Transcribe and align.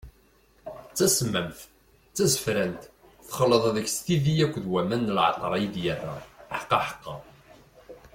D 0.91 0.93
tasemmamt, 0.97 1.59
d 1.67 1.69
tazefrant, 2.15 2.81
texleḍ 3.27 3.63
deg-s 3.75 3.97
tidi 4.05 4.35
akked 4.45 4.65
waman 4.73 5.05
n 5.09 5.13
leɛṭer 5.17 5.51
i 5.65 5.67
d-yerra, 5.73 6.17
ḥqaḥqa! 6.61 7.15